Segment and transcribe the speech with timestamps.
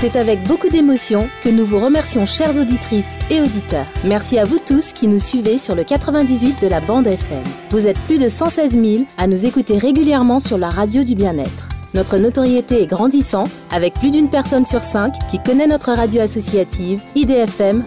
[0.00, 3.84] C'est avec beaucoup d'émotion que nous vous remercions, chères auditrices et auditeurs.
[4.06, 7.42] Merci à vous tous qui nous suivez sur le 98 de la bande FM.
[7.68, 11.68] Vous êtes plus de 116 000 à nous écouter régulièrement sur la radio du bien-être.
[11.92, 17.02] Notre notoriété est grandissante avec plus d'une personne sur cinq qui connaît notre radio associative
[17.14, 17.84] IDFM.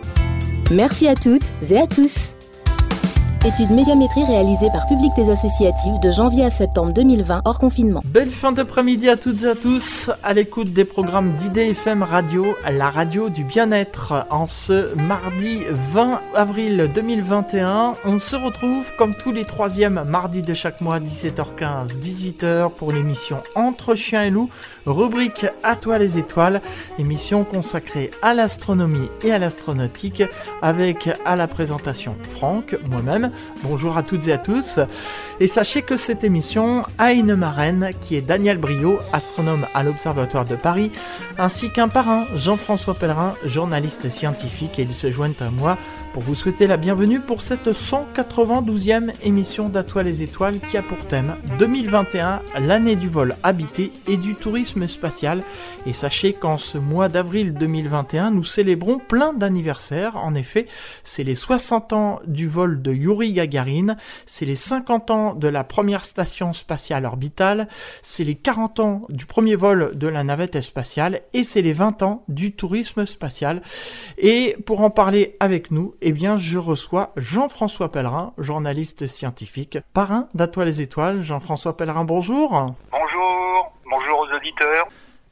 [0.70, 2.33] Merci à toutes et à tous.
[3.46, 8.02] Étude médiamétrie réalisée par Public des Associatives de janvier à septembre 2020 hors confinement.
[8.06, 12.90] Belle fin d'après-midi à toutes et à tous à l'écoute des programmes d'IDFM Radio, la
[12.90, 14.26] radio du bien-être.
[14.30, 20.54] En ce mardi 20 avril 2021, on se retrouve comme tous les troisièmes mardis de
[20.54, 24.50] chaque mois 17h15, 18h pour l'émission Entre chiens et loups,
[24.86, 26.62] rubrique À toi les étoiles,
[27.00, 30.24] émission consacrée à l'astronomie et à l'astronautique
[30.62, 33.32] avec à la présentation Franck, moi-même
[33.64, 34.80] Bonjour à toutes et à tous.
[35.40, 40.46] Et sachez que cette émission a une marraine qui est Daniel Brio, astronome à l'Observatoire
[40.46, 40.92] de Paris,
[41.38, 45.78] ainsi qu'un parrain, Jean-François Pellerin, journaliste scientifique, et ils se joignent à moi
[46.14, 51.00] pour vous souhaiter la bienvenue pour cette 192e émission d'Atoile les étoiles qui a pour
[51.08, 55.42] thème 2021, l'année du vol habité et du tourisme spatial.
[55.88, 60.18] Et sachez qu'en ce mois d'avril 2021, nous célébrons plein d'anniversaires.
[60.18, 60.68] En effet,
[61.04, 63.96] c'est les 60 ans du vol de Yuri Gagarin,
[64.28, 67.68] c'est les 50 ans de la première station spatiale orbitale,
[68.04, 72.04] c'est les 40 ans du premier vol de la navette spatiale et c'est les 20
[72.04, 73.64] ans du tourisme spatial.
[74.20, 80.28] Et pour en parler avec nous, eh bien, je reçois Jean-François Pellerin, journaliste scientifique, parrain
[80.34, 81.22] d'Atoile les Étoiles.
[81.22, 82.50] Jean-François Pellerin, bonjour.
[82.92, 84.88] Bonjour, bonjour aux auditeurs.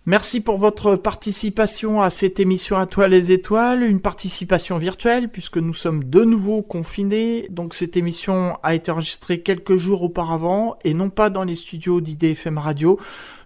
[0.08, 5.58] Merci pour votre participation à cette émission à toi les étoiles, une participation virtuelle puisque
[5.58, 7.46] nous sommes de nouveau confinés.
[7.52, 12.02] Donc cette émission a été enregistrée quelques jours auparavant et non pas dans les studios
[12.02, 13.00] d'IDFM Radio.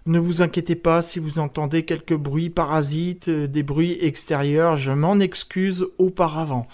[0.06, 4.92] Ne vous inquiétez pas si vous entendez quelques bruits parasites, euh, des bruits extérieurs, je
[4.92, 6.68] m'en excuse auparavant.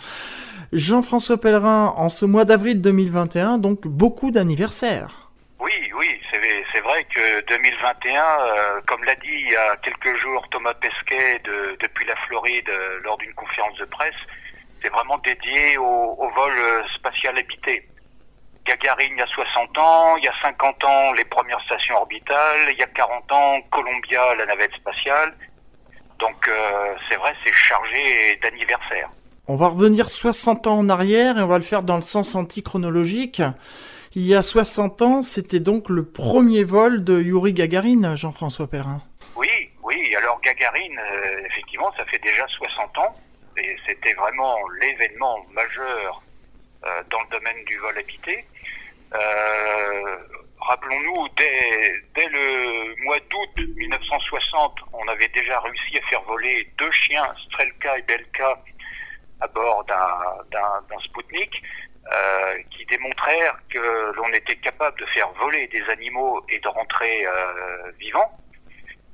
[0.72, 5.32] Jean-François Pellerin, en ce mois d'avril 2021, donc beaucoup d'anniversaires.
[5.60, 6.06] Oui, oui,
[6.72, 11.40] c'est vrai que 2021, euh, comme l'a dit il y a quelques jours Thomas Pesquet
[11.44, 14.14] de, depuis la Floride euh, lors d'une conférence de presse,
[14.80, 16.52] c'est vraiment dédié au, vol
[16.96, 17.86] spatial habité.
[18.64, 22.70] Gagarine il y a 60 ans, il y a 50 ans les premières stations orbitales,
[22.70, 25.34] il y a 40 ans Columbia, la navette spatiale.
[26.18, 29.10] Donc euh, c'est vrai, c'est chargé d'anniversaire.
[29.48, 32.34] On va revenir 60 ans en arrière et on va le faire dans le sens
[32.34, 33.42] antichronologique.
[34.14, 39.00] Il y a 60 ans, c'était donc le premier vol de Yuri Gagarine, Jean-François Pellerin.
[39.36, 39.48] Oui,
[39.82, 43.14] oui, alors Gagarine, euh, effectivement, ça fait déjà 60 ans
[43.56, 46.22] et c'était vraiment l'événement majeur
[46.84, 48.44] euh, dans le domaine du vol habité.
[49.14, 50.16] Euh,
[50.60, 56.92] rappelons-nous, dès, dès, le mois d'août 1960, on avait déjà réussi à faire voler deux
[56.92, 58.62] chiens, Strelka et Belka,
[59.40, 61.62] à bord d'un Spoutnik,
[62.10, 67.26] euh, qui démontrèrent que l'on était capable de faire voler des animaux et de rentrer
[67.26, 68.38] euh, vivants.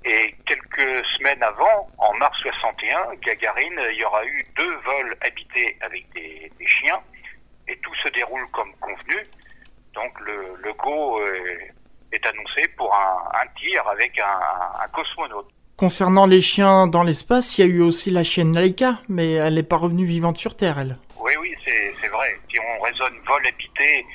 [0.05, 5.77] Et quelques semaines avant, en mars 61, Gagarine, il y aura eu deux vols habités
[5.83, 7.01] avec des, des chiens,
[7.69, 9.23] et tout se déroule comme convenu.
[9.95, 11.59] Donc le, le go euh,
[12.13, 15.49] est annoncé pour un, un tir avec un, un, cosmonaute.
[15.77, 19.55] Concernant les chiens dans l'espace, il y a eu aussi la chienne Laika, mais elle
[19.55, 20.97] n'est pas revenue vivante sur Terre, elle.
[21.21, 22.39] Oui, oui, c'est vrai.
[22.51, 24.07] Si on raisonne vol habité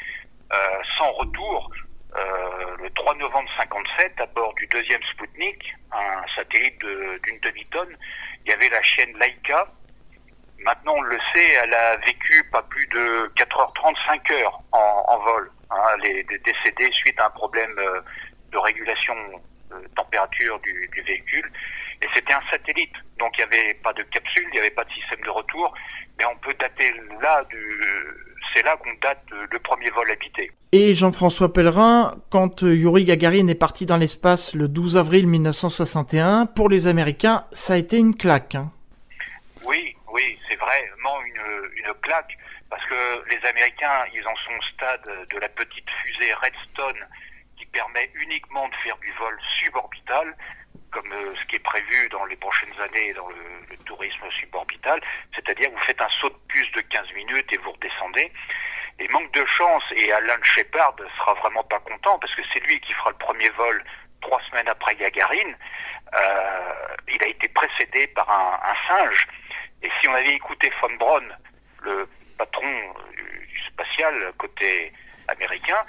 [0.52, 0.56] euh,
[0.98, 1.70] sans retour,
[2.16, 7.98] euh, le 3 novembre 57, à bord du deuxième Sputnik, un satellite d'une demi-tonne,
[8.46, 9.68] il y avait la chienne Laika.
[10.60, 15.20] Maintenant, on le sait, elle a vécu pas plus de 4h30, 5 heures en, en
[15.20, 15.52] vol.
[15.72, 18.02] Hein, elle est décédée suite à un problème euh,
[18.52, 19.16] de régulation
[19.96, 21.50] température du, du véhicule.
[22.02, 24.84] Et c'était un satellite, donc il n'y avait pas de capsule, il n'y avait pas
[24.84, 25.74] de système de retour,
[26.18, 27.80] mais on peut dater là du...
[28.54, 30.52] C'est là qu'on date le premier vol habité.
[30.74, 36.70] Et Jean-François Pellerin, quand Yuri Gagarin est parti dans l'espace le 12 avril 1961, pour
[36.70, 38.56] les Américains, ça a été une claque.
[38.56, 38.72] Hein.
[39.66, 42.38] Oui, oui, c'est vraiment une, une claque
[42.70, 47.08] parce que les Américains, ils en sont au stade de la petite fusée Redstone
[47.74, 50.36] permet uniquement de faire du vol suborbital,
[50.92, 53.36] comme euh, ce qui est prévu dans les prochaines années dans le,
[53.86, 55.02] tourisme suborbital,
[55.36, 58.32] c'est-à-dire vous faites un saut de puce de 15 minutes et vous redescendez.
[59.00, 62.80] Et manque de chance, et Alan Shepard sera vraiment pas content parce que c'est lui
[62.80, 63.84] qui fera le premier vol
[64.22, 65.58] trois semaines après Gagarine.
[66.14, 69.28] Euh, il a été précédé par un, un singe.
[69.82, 71.28] Et si on avait écouté von Braun,
[71.82, 74.94] le patron du spatial côté
[75.28, 75.84] américain,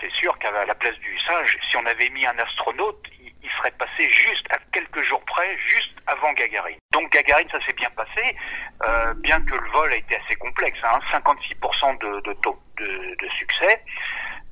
[0.00, 3.72] c'est sûr qu'à la place du singe, si on avait mis un astronaute, il serait
[3.72, 6.78] passé juste à quelques jours près, juste avant Gagarine.
[6.92, 8.36] Donc Gagarine, ça s'est bien passé,
[8.82, 13.16] euh, bien que le vol a été assez complexe, hein, 56% de, de taux de,
[13.20, 13.82] de succès.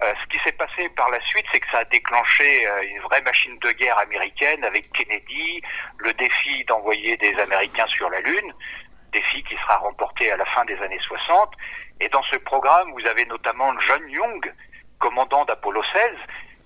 [0.03, 3.01] Euh, ce qui s'est passé par la suite, c'est que ça a déclenché euh, une
[3.03, 5.63] vraie machine de guerre américaine avec Kennedy,
[5.99, 8.53] le défi d'envoyer des Américains sur la Lune,
[9.13, 11.55] défi qui sera remporté à la fin des années 60.
[12.01, 14.53] Et dans ce programme, vous avez notamment John Young,
[15.03, 16.17] commandant d'Apollo 16,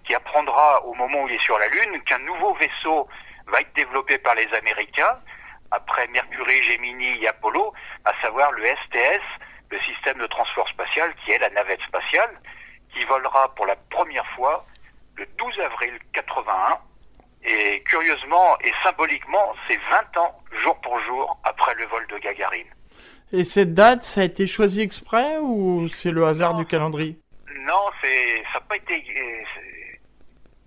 [0.05, 3.09] qui apprendra au moment où il est sur la Lune qu'un nouveau vaisseau
[3.47, 5.17] va être développé par les Américains,
[5.71, 7.73] après Mercury, Gemini et Apollo,
[8.05, 9.25] à savoir le STS,
[9.71, 12.31] le système de transport spatial, qui est la navette spatiale,
[12.93, 14.67] qui volera pour la première fois
[15.17, 16.79] le 12 avril 81.
[17.49, 22.67] Et curieusement et symboliquement, c'est 20 ans, jour pour jour, après le vol de Gagarine.
[23.33, 27.19] Et cette date, ça a été choisi exprès ou c'est le hasard du calendrier?
[27.66, 29.04] Non, c'est ça n'a pas été.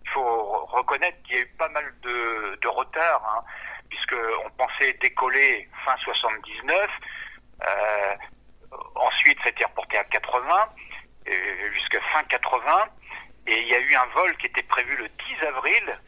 [0.04, 3.44] Il faut reconnaître qu'il y a eu pas mal de, de retard, hein,
[4.60, 6.90] pensait décoller fin 79.
[7.62, 8.16] Euh,
[8.96, 10.70] ensuite, c'était reporté à 80
[11.74, 12.86] jusqu'à fin 80.
[13.48, 16.00] Et il y a eu un vol qui était prévu le 10 avril,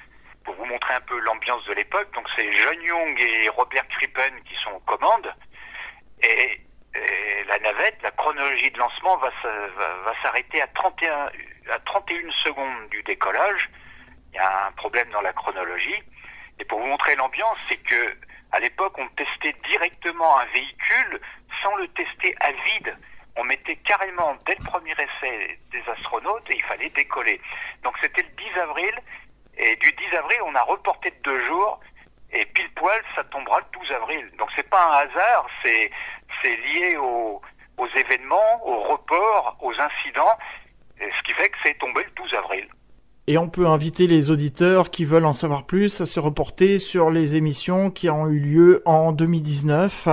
[0.44, 2.12] pour vous montrer un peu l'ambiance de l'époque.
[2.14, 5.34] Donc c'est John Young et Robert Crippen qui sont aux commandes.
[6.24, 6.62] Et,
[7.52, 9.32] la navette, la chronologie de lancement va,
[10.22, 11.30] s'arrêter à 31,
[11.70, 13.70] à 31 secondes du décollage.
[14.32, 16.02] Il y a un problème dans la chronologie.
[16.60, 18.16] Et pour vous montrer l'ambiance, c'est que
[18.54, 21.22] à l'époque, on testait directement un véhicule
[21.62, 22.96] sans le tester à vide
[23.38, 27.40] on mettait carrément dès le premier essai des astronautes et il fallait décoller.
[27.84, 28.92] Donc c'était le 10 avril
[29.58, 31.80] et du 10 avril on a reporté de deux jours
[32.34, 34.32] et pile poil ça tombera le 12 avril.
[34.38, 35.92] Donc c'est pas un hasard, c'est
[36.42, 37.42] c'est lié aux,
[37.96, 40.38] événements, aux reports, aux incidents,
[41.00, 42.68] ce qui fait que c'est tombé le 12 avril.
[43.28, 47.12] Et on peut inviter les auditeurs qui veulent en savoir plus à se reporter sur
[47.12, 50.08] les émissions qui ont eu lieu en 2019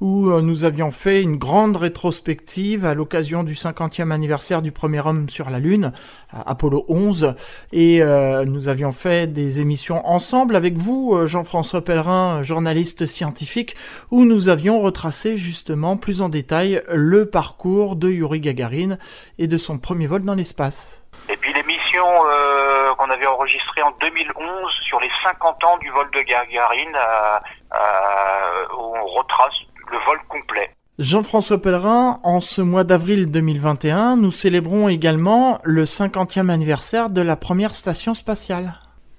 [0.00, 5.00] où euh, nous avions fait une grande rétrospective à l'occasion du 50e anniversaire du premier
[5.00, 5.92] homme sur la Lune,
[6.30, 7.34] Apollo 11,
[7.72, 13.74] et euh, nous avions fait des émissions ensemble avec vous, euh, Jean-François Pellerin, journaliste scientifique,
[14.10, 18.98] où nous avions retracé justement plus en détail le parcours de Yuri Gagarin
[19.38, 21.02] et de son premier vol dans l'espace.
[22.04, 27.38] Euh, qu'on avait enregistrée en 2011 sur les 50 ans du vol de Gagarine, euh,
[27.74, 29.54] euh, où on retrace
[29.90, 30.70] le vol complet.
[30.98, 37.36] Jean-François Pellerin, en ce mois d'avril 2021, nous célébrons également le 50e anniversaire de la
[37.36, 38.74] première station spatiale.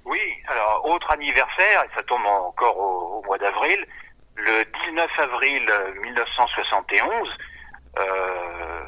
[0.05, 3.85] Oui, alors autre anniversaire, et ça tombe encore au, au mois d'avril,
[4.35, 5.71] le 19 avril
[6.01, 7.29] 1971,
[7.99, 8.83] euh,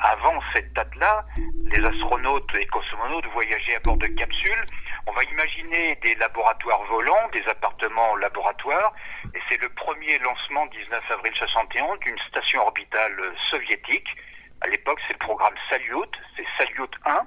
[0.00, 1.24] avant cette date-là,
[1.70, 4.64] les astronautes et cosmonautes voyageaient à bord de capsules.
[5.06, 8.92] On va imaginer des laboratoires volants, des appartements laboratoires,
[9.34, 13.16] et c'est le premier lancement 19 avril 71 d'une station orbitale
[13.50, 14.08] soviétique.
[14.60, 17.26] À l'époque, c'est le programme Salyut, c'est Salyut 1.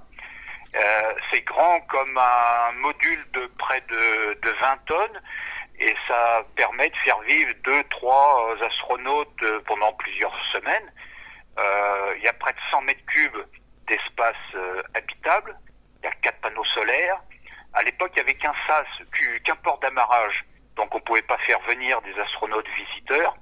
[0.73, 5.21] Euh, c'est grand comme un module de près de, de 20 tonnes
[5.79, 10.91] et ça permet de faire vivre deux, trois astronautes pendant plusieurs semaines.
[11.57, 13.45] Euh, il y a près de 100 mètres cubes
[13.87, 15.55] d'espace euh, habitable.
[16.01, 17.19] Il y a quatre panneaux solaires.
[17.73, 18.87] À l'époque, il n'y avait qu'un sas,
[19.43, 20.45] qu'un port d'amarrage.
[20.75, 23.35] Donc on ne pouvait pas faire venir des astronautes visiteurs.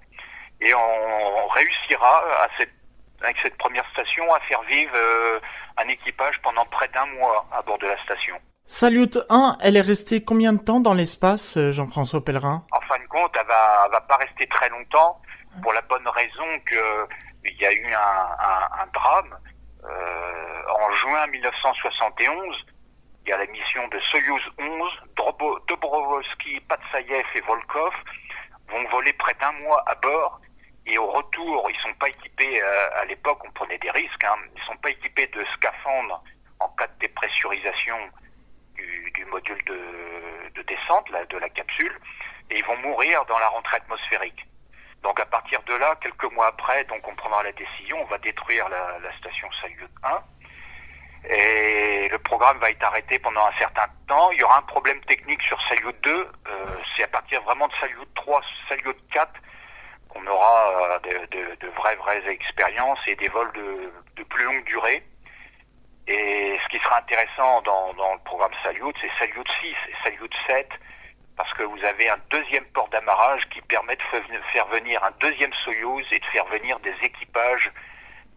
[0.62, 2.74] Et on, réussira à cette,
[3.22, 5.40] avec cette première station à faire vivre euh,
[5.78, 8.36] un équipage pendant près d'un mois à bord de la station.
[8.66, 12.64] Salut 1, elle est restée combien de temps dans l'espace, Jean-François Pellerin?
[12.72, 15.20] En fin de compte, elle va, va pas rester très longtemps,
[15.62, 17.08] pour la bonne raison que
[17.46, 19.38] il y a eu un, drame.
[19.84, 22.66] Euh, en juin 1971,
[23.26, 24.92] il y a la mission de Soyuz 11,
[25.68, 27.94] Dobrovolsky, Patsayev et Volkov
[28.70, 30.40] vont voler près d'un mois à bord.
[30.86, 34.36] Et au retour, ils sont pas équipés, euh, à l'époque on prenait des risques, hein,
[34.56, 36.24] ils sont pas équipés de scaphandres
[36.60, 37.98] en cas de dépressurisation
[38.76, 41.96] du, module de, de descente, de la capsule,
[42.50, 44.49] et ils vont mourir dans la rentrée atmosphérique.
[45.04, 48.18] Donc à partir de là, quelques mois après, donc on prendra la décision, on va
[48.18, 50.24] détruire la, la station Salyut 1
[51.28, 54.32] et le programme va être arrêté pendant un certain temps.
[54.32, 56.12] Il y aura un problème technique sur Salyut 2.
[56.12, 56.28] Euh,
[56.96, 59.32] c'est à partir vraiment de Salyut 3, Salyut 4
[60.10, 64.44] qu'on aura euh, de, de, de, vraies vraies expériences et des vols de, de, plus
[64.44, 65.04] longue durée.
[66.08, 70.34] Et ce qui sera intéressant dans, dans le programme Salyut, c'est Salyut 6 et Salyut
[70.48, 70.70] 7
[71.40, 74.02] parce que vous avez un deuxième port d'amarrage qui permet de
[74.52, 77.72] faire venir un deuxième Soyouz et de faire venir des équipages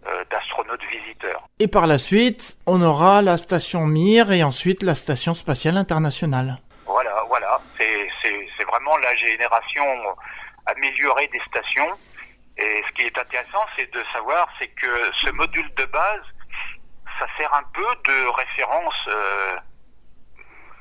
[0.06, 1.42] euh, d'astronautes visiteurs.
[1.59, 6.59] Et par la suite, on aura la station Mir et ensuite la station spatiale internationale.
[6.87, 7.61] Voilà, voilà.
[7.76, 9.85] C'est vraiment la génération
[10.66, 11.90] améliorée des stations.
[12.56, 16.23] Et ce qui est intéressant, c'est de savoir, c'est que ce module de base,
[17.18, 19.56] ça sert un peu de référence euh,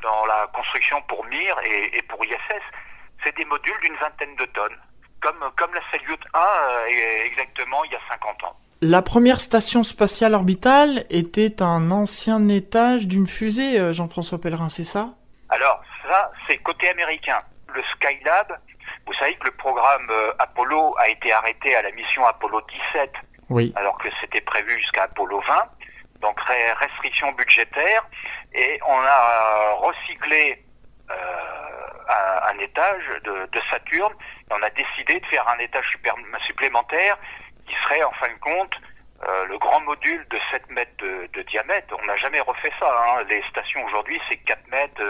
[0.02, 2.64] dans la construction pour MIR et, pour ISS.
[3.24, 4.78] C'est des modules d'une vingtaine de tonnes,
[5.22, 8.56] comme, comme la Salyut 1 euh, exactement il y a 50 ans.
[8.82, 14.84] La première station spatiale orbitale était un ancien étage d'une fusée, euh, Jean-François Pellerin, c'est
[14.84, 15.10] ça?
[15.50, 17.42] Alors, ça, c'est côté américain.
[17.76, 18.58] Le Skylab,
[19.06, 22.62] vous savez que le programme euh, Apollo a été arrêté à la mission Apollo
[22.94, 23.12] 17,
[23.50, 23.72] oui.
[23.76, 25.54] alors que c'était prévu jusqu'à Apollo 20.
[26.22, 26.40] Donc,
[26.80, 28.06] restriction budgétaire.
[28.54, 30.64] Et on a recyclé
[31.10, 31.14] euh,
[32.50, 34.14] un, étage de, de, Saturne.
[34.50, 35.86] On a décidé de faire un étage
[36.46, 37.18] supplémentaire
[37.68, 38.74] qui serait en fin de compte
[39.24, 41.96] euh, le grand module de 7 mètres de, diamètre.
[42.02, 42.88] On n'a jamais refait ça.
[42.88, 43.24] Hein.
[43.30, 45.02] Les stations aujourd'hui, c'est 4 mètres,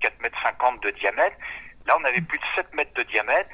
[0.00, 1.36] 4 mètres 50 de diamètre.
[1.86, 3.48] Là, on avait plus de 7 mètres de diamètre.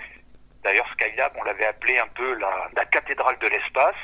[0.62, 3.96] D'ailleurs, Skylab, on l'avait appelé un peu la, cathédrale de l'espace.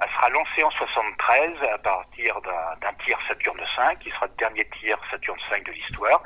[0.00, 4.64] Elle sera lancée en 73 à partir d'un tir Saturne V, qui sera le dernier
[4.80, 6.22] tir Saturne V de l'histoire.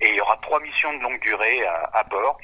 [0.00, 2.38] Et il y aura trois missions de longue durée à, bord.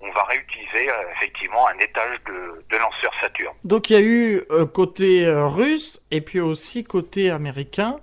[0.00, 3.56] On va réutiliser euh, effectivement un étage de, lanceur Saturne.
[3.64, 7.98] Donc il y a eu euh, côté euh, russe et puis aussi côté américain.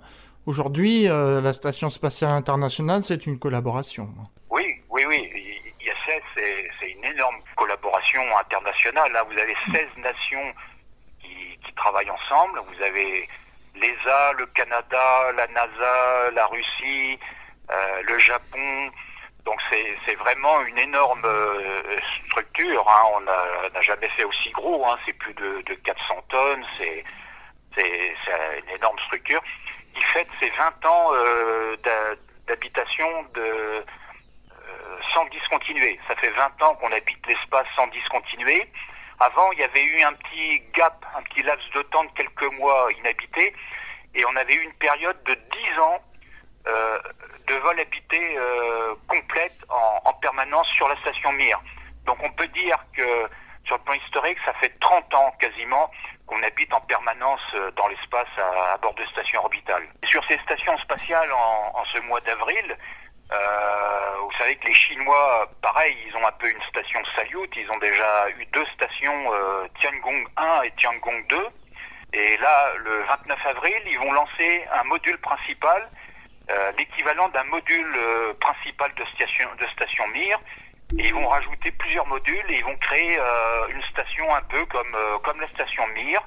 [0.46, 4.10] Aujourd'hui, la Station spatiale internationale, c'est une collaboration.
[4.50, 5.06] Oui, oui,
[5.80, 9.10] ISS, c'est une énorme collaboration internationale.
[9.12, 10.52] Là, vous avez 16 nations
[11.76, 12.60] travaillent ensemble.
[12.66, 13.28] Vous avez
[13.74, 17.18] l'ESA, le Canada, la NASA, la Russie,
[17.70, 18.90] euh, le Japon.
[19.44, 22.88] Donc c'est vraiment une énorme euh, structure.
[22.88, 23.02] Hein.
[23.16, 24.86] On n'a jamais fait aussi gros.
[24.86, 24.98] Hein.
[25.04, 26.64] C'est plus de, 400 tonnes.
[26.78, 27.04] C'est
[27.76, 29.42] une énorme structure
[29.94, 31.76] qui fête ses 20 ans euh,
[32.46, 33.26] d'habitation
[35.12, 36.00] sans discontinuer.
[36.08, 38.66] Ça fait 20 ans qu'on habite l'espace sans discontinuer.
[39.20, 42.52] Avant, il y avait eu un petit gap, un petit laps de temps de quelques
[42.58, 43.54] mois inhabité,
[44.14, 46.00] et on avait eu une période de 10 ans
[46.66, 46.98] euh,
[47.46, 51.60] de vol habité euh, complète en, permanence sur la station Mir.
[52.06, 53.28] Donc on peut dire que
[53.66, 55.90] sur le plan historique, ça fait 30 ans quasiment
[56.26, 59.86] qu'on habite en permanence euh, dans l'espace à, bord de stations orbitales.
[60.06, 62.76] Sur ces stations spatiales en ce mois d'avril,
[63.32, 67.48] euh, vous savez que les Chinois, pareil, ils ont un peu une station Salyut.
[67.56, 71.48] Ils ont déjà eu deux stations, euh, Tiangong 1 et Tiangong 2.
[72.12, 75.88] Et là, le 29 avril, ils vont lancer un module principal,
[76.50, 80.38] euh, l'équivalent d'un module euh, principal de station, de station Mir.
[80.98, 83.18] Et ils vont rajouter plusieurs modules et ils vont créer
[83.70, 86.22] une station un peu comme, comme la station Mir.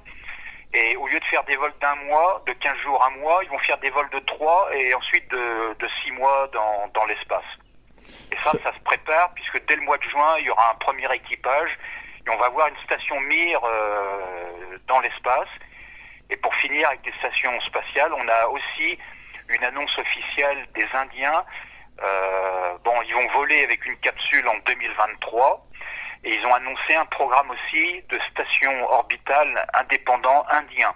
[0.74, 3.50] Et au lieu de faire des vols d'un mois, de 15 jours, un mois, ils
[3.50, 7.46] vont faire des vols de 3 et ensuite de, de 6 mois dans, dans l'espace.
[8.32, 10.76] Et ça, ça se prépare puisque dès le mois de juin, il y aura un
[10.76, 11.72] premier équipage
[12.26, 15.48] et on va avoir une station Mir euh, dans l'espace.
[16.30, 19.00] Et pour finir avec des stations spatiales, on a aussi
[19.48, 21.46] une annonce officielle des Indiens.
[22.04, 25.67] Euh, bon, ils vont voler avec une capsule en 2023.
[26.24, 30.94] Et ils ont annoncé un programme aussi de station orbitale indépendant indien.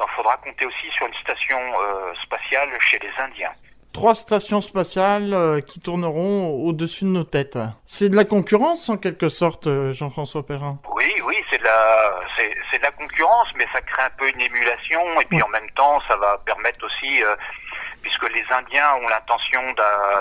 [0.00, 3.52] Donc il faudra compter aussi sur une station euh, spatiale chez les Indiens.
[3.92, 7.58] Trois stations spatiales euh, qui tourneront au-dessus de nos têtes.
[7.84, 10.78] C'est de la concurrence en quelque sorte, euh, Jean-François Perrin.
[10.94, 14.40] Oui, oui, c'est de la, c'est, de la concurrence, mais ça crée un peu une
[14.40, 17.22] émulation et puis en même temps, ça va permettre aussi,
[18.00, 19.60] puisque les Indiens ont l'intention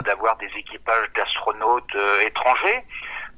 [0.04, 2.84] d'avoir des équipages d'astronautes étrangers,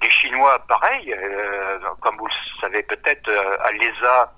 [0.01, 4.33] les Chinois, pareil, euh, comme vous le savez peut-être, euh, à l'ESA,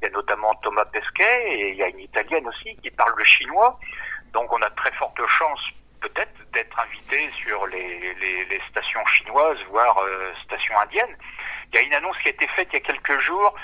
[0.00, 3.14] il y a notamment Thomas Pesquet et il y a une Italienne aussi qui parle
[3.16, 3.78] le chinois.
[4.32, 5.60] Donc on a très forte chance
[6.00, 11.16] peut-être d'être invité sur les, stations chinoises, voire euh, stations indiennes.
[11.72, 13.54] Il y a une annonce qui a été faite il y a quelques jours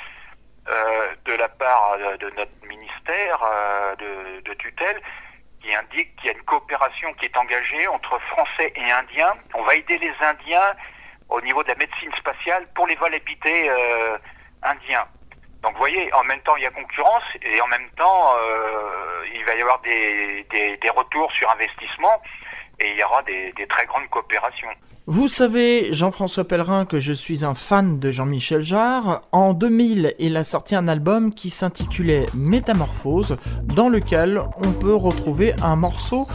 [1.24, 3.40] de la part de notre ministère
[3.98, 5.00] de tutelle
[5.60, 9.34] qui indique qu'il y a une coopération qui est engagée entre Français et Indiens.
[9.54, 10.76] On va aider les Indiens
[11.30, 14.18] au niveau de la médecine spatiale pour les vols habités euh,
[14.62, 15.06] indiens.
[15.62, 19.24] Donc vous voyez, en même temps il y a concurrence et en même temps euh,
[19.34, 22.20] il va y avoir des, des, retours sur investissement
[22.78, 24.70] et il y aura des, des très grandes coopérations.
[25.06, 29.22] Vous savez, Jean-François Pellerin, que je suis un fan de Jean-Michel Jarre.
[29.32, 35.54] En 2000, il a sorti un album qui s'intitulait Métamorphose, dans lequel on peut retrouver
[35.62, 36.28] un morceau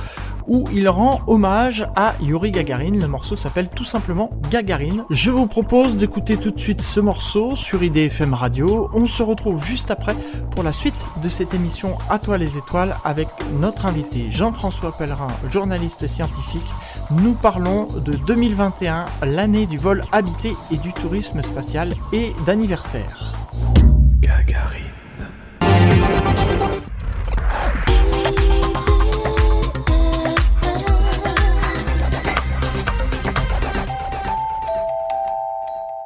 [0.47, 2.91] où il rend hommage à Yuri Gagarin.
[2.93, 5.03] Le morceau s'appelle tout simplement Gagarine.
[5.09, 8.89] Je vous propose d'écouter tout de suite ce morceau sur IDFM Radio.
[8.93, 10.15] On se retrouve juste après
[10.51, 13.27] pour la suite de cette émission À toi les étoiles avec
[13.59, 16.69] notre invité Jean-François Pellerin, journaliste scientifique
[17.11, 23.31] Nous parlons de 2021, l'année du vol habité et du tourisme spatial et d'anniversaire.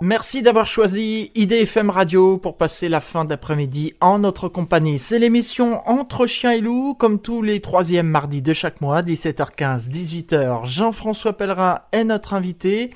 [0.10, 4.98] Merci d'avoir choisi IDFM Radio pour passer la fin d'après-midi en notre compagnie.
[4.98, 9.88] C'est l'émission Entre chiens et loups, comme tous les troisièmes mardis de chaque mois, 17h15,
[9.88, 10.66] 18h.
[10.66, 12.90] Jean-François Pellerin est notre invité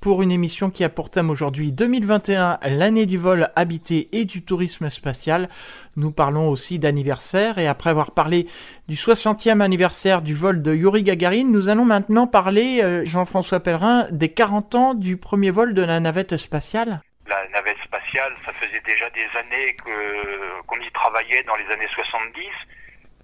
[0.00, 4.42] pour une émission qui a pour thème aujourd'hui 2021, l'année du vol habité et du
[4.42, 5.48] tourisme spatial.
[5.96, 8.46] Nous parlons aussi d'anniversaire et après avoir parlé
[8.88, 14.06] du 60e anniversaire du vol de Yuri Gagarin, nous allons maintenant parler, euh, Jean-François Pellerin,
[14.10, 17.00] des 40 ans du premier vol de la navette spatiale.
[17.26, 21.88] La navette spatiale, ça faisait déjà des années que, qu'on y travaillait dans les années
[21.94, 22.40] 70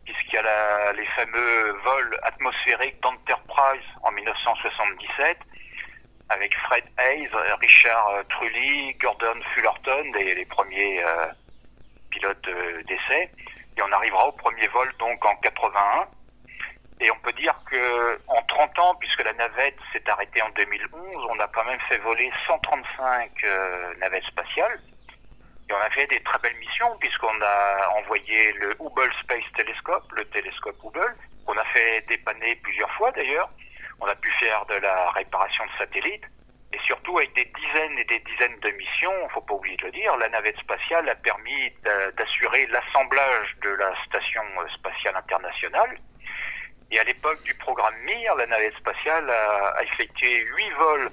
[0.05, 5.39] puisqu'il y a les fameux vols atmosphériques d'Enterprise en 1977
[6.29, 7.29] avec Fred Hayes,
[7.61, 11.27] Richard euh, Trulli, Gordon Fullerton, les, premiers euh,
[12.11, 12.49] pilotes
[12.87, 13.31] d'essai.
[13.77, 16.09] Et on arrivera au premier vol donc en 81.
[17.01, 21.27] Et on peut dire que en 30 ans, puisque la navette s'est arrêtée en 2011,
[21.31, 24.81] on a quand même fait voler 135 euh, navettes spatiales.
[25.69, 30.11] Et on a fait des très belles missions puisqu'on a envoyé le Hubble Space Telescope,
[30.13, 33.51] le télescope Hubble, qu'on a fait dépanner plusieurs fois d'ailleurs.
[34.01, 36.27] On a pu faire de la réparation de satellites
[36.73, 39.77] et surtout avec des dizaines et des dizaines de missions, il ne faut pas oublier
[39.77, 41.73] de le dire, la navette spatiale a permis
[42.17, 44.43] d'assurer l'assemblage de la station
[44.75, 45.97] spatiale internationale.
[46.91, 51.11] Et à l'époque du programme MIR, la navette spatiale a, effectué huit vols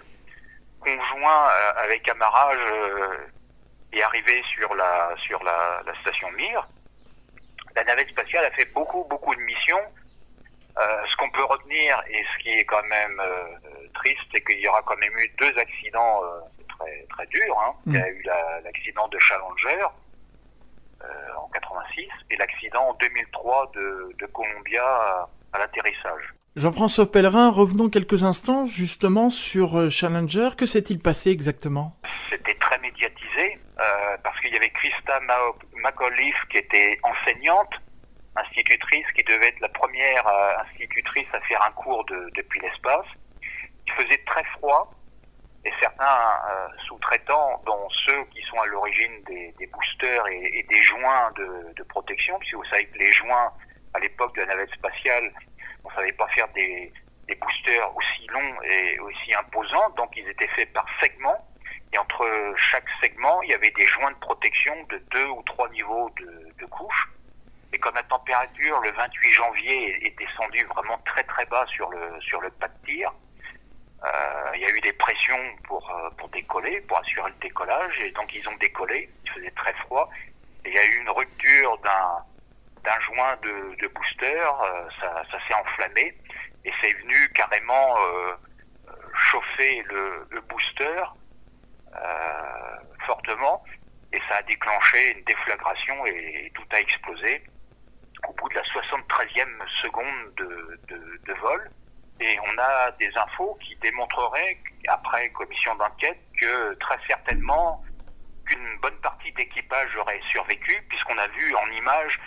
[0.82, 3.18] conjoints euh, avec amarrage euh,
[3.94, 6.68] et arrivé sur la sur la, station Mir.
[7.76, 9.82] La navette spatiale a fait beaucoup beaucoup de missions
[10.78, 14.68] ce qu'on peut retenir et ce qui est quand même euh, triste, c'est qu'il y
[14.68, 16.40] aura quand même eu deux accidents euh,
[16.78, 17.60] très très durs.
[17.60, 17.74] Hein.
[17.88, 18.16] Il y a mm.
[18.16, 18.24] eu
[18.64, 19.86] l'accident de Challenger
[21.38, 26.34] en 86 et l'accident en 2003 de, de Columbia à, à l'atterrissage.
[26.56, 30.52] Jean-François Pellerin, revenons quelques instants justement sur Challenger.
[30.58, 31.98] Que s'est-il passé exactement?
[32.30, 35.20] C'était très médiatisé euh, parce qu'il y avait Christa
[35.76, 37.74] McAuliffe qui était enseignante
[38.36, 43.06] institutrice qui devait être la première euh, institutrice à faire un cours de, depuis l'espace.
[43.86, 44.92] Il faisait très froid
[45.66, 46.06] et certains
[46.50, 51.32] euh, sous-traitants, dont ceux qui sont à l'origine des, des, boosters et, et, des joints
[51.38, 53.52] de, de, protection, puisque vous savez que les joints
[53.94, 55.32] à l'époque de la navette spatiale,
[55.86, 56.92] on ne savait pas faire des,
[57.28, 61.48] des boosters aussi longs et aussi imposants, donc ils étaient faits par segments.
[61.94, 62.28] Et entre
[62.72, 66.52] chaque segment, il y avait des joints de protection de deux ou trois niveaux de,
[66.60, 67.13] de couches.
[67.74, 72.22] Et comme la température le 28 janvier est descendue vraiment très très bas sur le
[72.22, 73.12] sur le pas de tir,
[74.04, 78.00] euh, il y a eu des pressions pour euh, pour décoller, pour assurer le décollage,
[78.00, 79.10] et donc ils ont décollé.
[79.26, 80.08] Il faisait très froid,
[80.66, 82.24] et il y a eu une rupture d'un
[82.84, 86.14] d'un joint de, de booster, euh, ça, ça s'est enflammé,
[86.66, 88.34] et c'est venu carrément euh,
[89.32, 91.04] chauffer le, le booster
[91.96, 93.64] euh, fortement,
[94.12, 97.42] et ça a déclenché une déflagration et tout a explosé
[98.28, 101.70] au bout de la 73e seconde de, vol.
[102.20, 104.58] Et on a des infos qui démontreraient,
[104.88, 107.84] après commission d'enquête, que très certainement
[108.46, 112.20] qu'une bonne partie d'équipage aurait survécu, puisqu'on a vu en image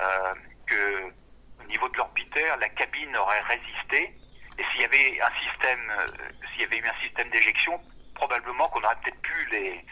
[0.00, 0.34] euh,
[0.66, 1.12] que
[1.60, 4.14] au niveau de l'orbiteur, la cabine aurait résisté.
[4.58, 6.06] Et s'il y avait un système, euh,
[6.52, 7.80] s'il y avait eu un système d'éjection,
[8.14, 9.84] probablement qu'on aurait peut-être pu les,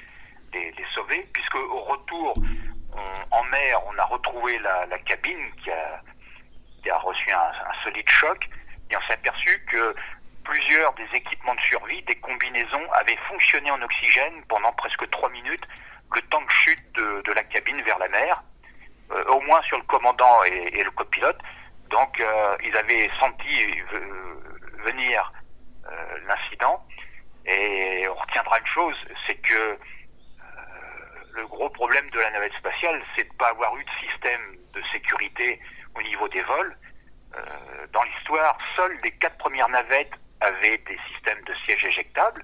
[0.52, 2.34] les, les sauver, puisque au retour,
[3.31, 6.00] en mer, on a retrouvé la, la cabine qui a,
[6.83, 8.48] qui a reçu un, un, solide choc
[8.90, 9.94] et on s'est aperçu que
[10.44, 15.64] plusieurs des équipements de survie, des combinaisons, avaient fonctionné en oxygène pendant presque trois minutes,
[16.14, 18.42] le temps de chute de, de la cabine vers la mer,
[19.12, 21.38] euh, au moins sur le commandant et, et le copilote.
[21.90, 23.83] Donc euh, ils avaient senti
[24.85, 25.33] venir
[25.87, 26.85] euh, l'incident.
[27.46, 29.79] Et on retiendra une chose, c'est que
[31.34, 34.56] le gros problème de la navette spatiale, c'est de ne pas avoir eu de système
[34.74, 35.60] de sécurité
[35.96, 36.76] au niveau des vols.
[37.36, 42.42] Euh, dans l'histoire, seules les quatre premières navettes avaient des systèmes de sièges éjectables.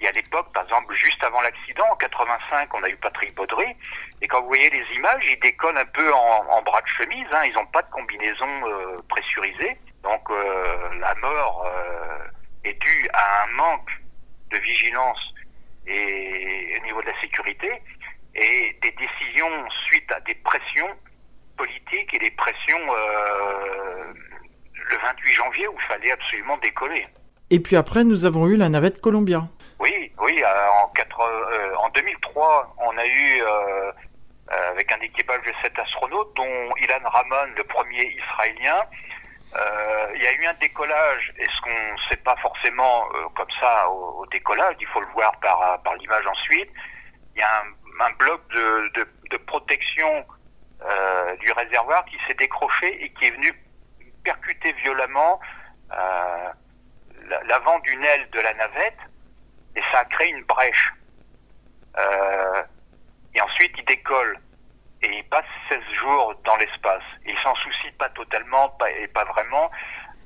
[0.00, 3.76] Et à l'époque, par exemple, juste avant l'accident, en 85, on a eu Patrick Baudry.
[4.20, 7.26] Et quand vous voyez les images, ils décollent un peu en, en bras de chemise.
[7.32, 9.76] Hein, ils n'ont pas de combinaison euh, pressurisée.
[10.02, 12.18] Donc euh, la mort euh,
[12.64, 13.90] est due à un manque
[14.50, 15.20] de vigilance
[15.86, 17.82] et au niveau de la sécurité
[18.34, 20.88] et des décisions suite à des pressions
[21.56, 24.12] politiques et des pressions euh,
[24.90, 27.06] le 28 janvier où il fallait absolument décoller.
[27.50, 29.42] Et puis après, nous avons eu la navette Columbia.
[29.78, 30.42] Oui, oui.
[30.44, 30.90] en,
[31.78, 33.42] en 2003, on a eu
[34.48, 38.84] avec un équipage de sept astronautes, dont Ilan Ramon, le premier israélien.
[40.14, 43.88] il y a eu un décollage, et ce qu'on ne sait pas forcément comme ça
[43.90, 46.70] au, décollage, il faut le voir par, par l'image ensuite,
[47.34, 48.92] il y a un, un bloc de,
[49.30, 50.26] de, protection
[50.82, 53.54] euh, du réservoir qui s'est décroché et qui est venu
[54.24, 55.40] percuter violemment
[55.92, 56.48] euh,
[57.44, 58.98] l'avant d'une aile de la navette
[59.76, 60.92] et ça a créé une brèche.
[61.98, 62.62] Euh,
[63.34, 64.38] et ensuite, il décolle
[65.02, 67.02] et il passe 16 jours dans l'espace.
[67.26, 69.70] Il s'en soucie pas totalement pas, et pas vraiment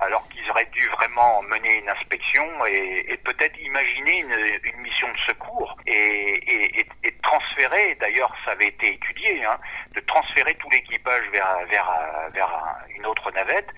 [0.00, 5.10] alors qu'ils auraient dû vraiment mener une inspection et, et peut-être imaginer une, une, mission
[5.10, 9.58] de secours et, et, et transférer, d'ailleurs ça avait été étudié, hein,
[9.94, 11.90] de transférer tout l'équipage vers, vers,
[12.34, 13.68] vers une autre navette.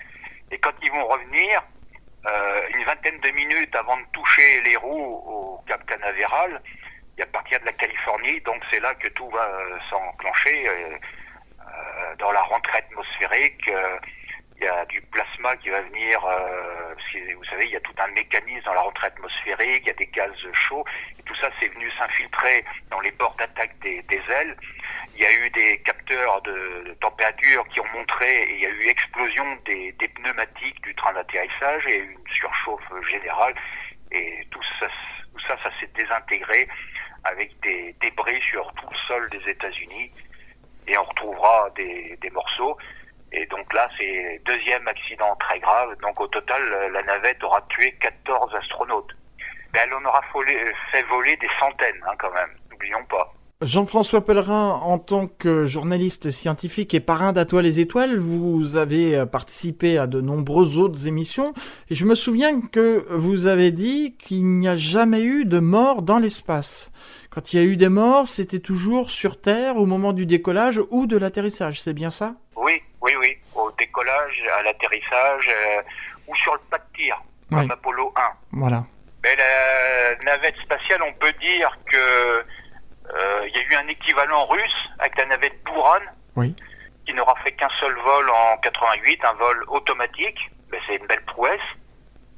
[0.50, 1.62] Et quand ils vont revenir,
[2.26, 6.60] euh, une vingtaine de minutes avant de toucher les roues au Cap Canaveral,
[7.16, 10.98] et à partir de la Californie, donc c'est là que tout va euh, s'enclencher euh,
[11.60, 13.68] euh, dans la rentrée atmosphérique.
[13.68, 13.98] Euh,
[14.60, 16.94] il y a du plasma qui va venir, euh,
[17.36, 19.94] vous savez, il y a tout un mécanisme dans la rentrée atmosphérique, il y a
[19.94, 20.84] des gaz chauds,
[21.18, 24.56] et tout ça c'est venu s'infiltrer dans les bords d'attaque des, ailes.
[25.14, 28.70] Il y a eu des capteurs de, température qui ont montré, et il y a
[28.70, 33.54] eu explosion des, pneumatiques du train d'atterrissage, et une surchauffe générale,
[34.10, 34.88] et tout ça,
[35.46, 36.66] ça, s'est désintégré
[37.24, 40.10] avec des débris sur tout le sol des États-Unis,
[40.88, 42.76] et on retrouvera des morceaux.
[43.32, 45.96] Et donc là, c'est deuxième accident très grave.
[46.02, 46.62] Donc au total,
[46.92, 49.12] la navette aura tué 14 astronautes.
[49.72, 50.22] Mais elle en aura
[50.90, 53.32] fait voler des centaines hein, quand même, n'oublions pas.
[53.60, 59.98] Jean-François Pellerin, en tant que journaliste scientifique et parrain d'Atoile les Étoiles, vous avez participé
[59.98, 61.54] à de nombreuses autres émissions.
[61.90, 66.02] Et je me souviens que vous avez dit qu'il n'y a jamais eu de mort
[66.02, 66.92] dans l'espace.
[67.38, 70.82] Quand il y a eu des morts, c'était toujours sur Terre au moment du décollage
[70.90, 72.34] ou de l'atterrissage, c'est bien ça?
[72.56, 73.38] Oui, oui, oui.
[73.54, 75.82] Au décollage, à l'atterrissage euh,
[76.26, 77.70] ou sur le pas de tir, comme.
[77.70, 78.22] Apollo 1.
[78.54, 78.82] Voilà.
[79.22, 81.96] Mais la navette spatiale, on peut dire que
[83.14, 86.00] euh, il y a eu un équivalent russe avec la navette Buran,
[86.34, 86.56] oui.
[87.06, 90.50] qui n'aura fait qu'un seul vol en 88, un vol automatique.
[90.72, 91.60] Mais c'est une belle prouesse.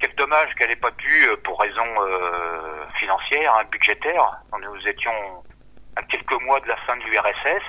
[0.00, 4.40] Quel dommage qu'elle n'ait pas pu, pour raisons euh, financières, hein, budgétaires.
[4.60, 5.44] Nous étions
[5.96, 7.62] à quelques mois de la fin de l'URSS.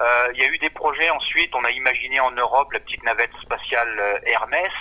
[0.00, 1.54] Euh, il y a eu des projets ensuite.
[1.54, 4.72] On a imaginé en Europe la petite navette spatiale euh, Hermès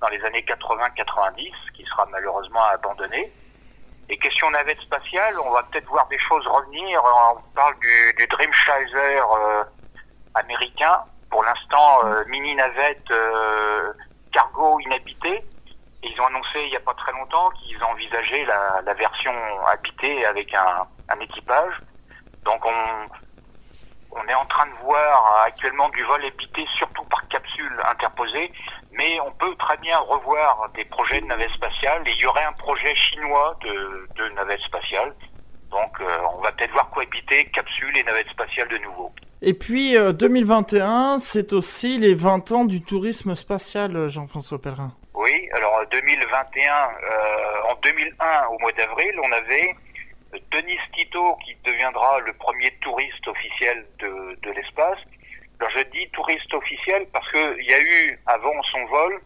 [0.00, 3.30] dans les années 80-90, qui sera malheureusement abandonnée.
[4.08, 7.00] Et question navette spatiale, on va peut-être voir des choses revenir.
[7.04, 9.64] On parle du, du euh,
[10.34, 11.04] américain.
[11.30, 13.92] Pour l'instant, euh, mini navette euh,
[14.32, 15.44] cargo inhabité.
[16.02, 19.32] Ils ont annoncé il n'y a pas très longtemps qu'ils envisageaient la, la, version
[19.66, 21.74] habitée avec un, un, équipage.
[22.44, 27.80] Donc on, on est en train de voir actuellement du vol habité surtout par capsule
[27.88, 28.52] interposée
[28.96, 32.44] mais on peut très bien revoir des projets de navette spatiale et il y aurait
[32.44, 35.14] un projet chinois de, de navette spatiale.
[35.70, 36.04] Donc euh,
[36.36, 39.12] on va peut-être voir cohabiter capsule et navette spatiale de nouveau.
[39.40, 44.92] Et puis euh, 2021, c'est aussi les 20 ans du tourisme spatial, Jean-François Pellerin.
[45.14, 49.74] Oui, alors 2021, euh, en 2001, au mois d'avril, on avait
[50.50, 54.98] Denis Tito qui deviendra le premier touriste officiel de, de l'espace
[55.62, 59.20] alors je dis touriste officiel parce qu'il y a eu, avant son vol,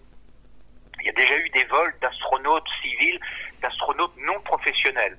[1.00, 3.18] il y a déjà eu des vols d'astronautes civils,
[3.62, 5.16] d'astronautes non professionnels.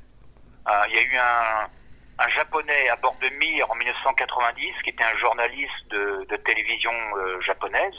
[0.70, 4.92] Euh, il y a eu un, un, japonais à bord de Mir en 1990 qui
[4.92, 7.96] était un journaliste de, de télévision euh, japonaise,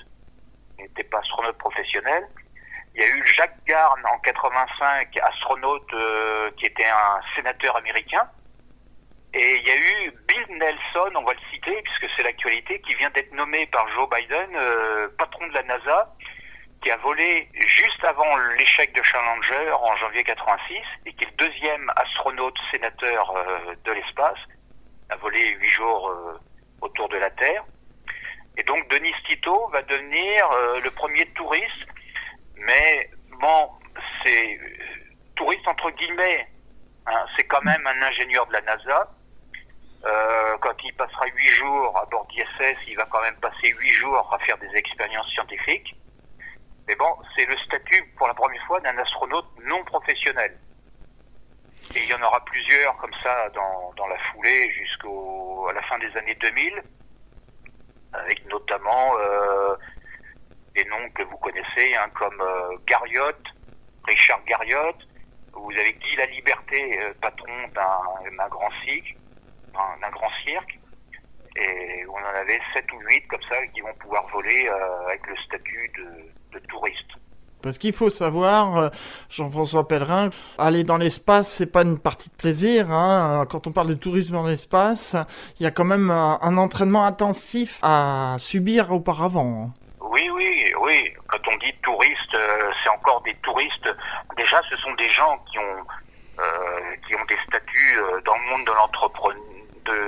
[0.78, 2.24] n'était pas astronaute professionnel.
[2.98, 8.28] Il y a eu Jacques Garn en 85, astronaute euh, qui était un sénateur américain.
[9.32, 12.94] Et il y a eu Bill Nelson, on va le citer puisque c'est l'actualité, qui
[12.94, 16.12] vient d'être nommé par Joe Biden euh, patron de la NASA,
[16.82, 20.74] qui a volé juste avant l'échec de Challenger en janvier 86
[21.06, 24.40] et qui est le deuxième astronaute sénateur euh, de l'espace,
[25.10, 26.12] a volé huit jours
[26.80, 27.62] autour de la Terre.
[28.56, 30.50] Et donc Denis Tito va devenir
[30.82, 31.86] le premier touriste,
[32.58, 33.70] mais bon,
[34.22, 34.60] c'est
[35.36, 36.48] touriste entre guillemets,
[37.06, 39.08] hein, c'est quand même un ingénieur de la NASA
[40.04, 43.94] euh, quand il passera huit jours à bord d'ISS, il va quand même passer huit
[43.94, 45.94] jours à faire des expériences scientifiques.
[46.86, 50.56] Mais bon, c'est le statut pour la première fois d'un astronaute non professionnel.
[51.94, 55.08] Et il y en aura plusieurs comme ça dans, dans la foulée jusqu'à
[55.74, 56.82] la fin des années 2000,
[58.12, 59.74] avec notamment euh,
[60.82, 62.76] des noms que vous connaissez, hein, comme euh,
[64.04, 64.96] Richard Garriott,
[65.52, 69.16] vous avez Guy La Liberté, patron d'un grand cirque,
[69.74, 70.78] d'un grand cirque,
[71.56, 74.68] et on en avait 7 ou 8 comme ça qui vont pouvoir voler
[75.06, 77.10] avec le statut de, de touriste.
[77.62, 78.88] Parce qu'il faut savoir, euh,
[79.30, 82.90] Jean-François Pellerin, aller dans l'espace, c'est pas une partie de plaisir.
[82.90, 83.46] Hein.
[83.50, 85.16] Quand on parle de tourisme dans l'espace,
[85.58, 89.72] il y a quand même un, entraînement intensif à subir auparavant.
[90.00, 91.14] Oui, oui, oui.
[91.28, 93.88] Quand on dit touriste, euh, c'est encore des touristes.
[94.36, 95.80] Déjà, ce sont des gens qui ont
[96.40, 98.72] euh, qui ont des statuts dans le monde de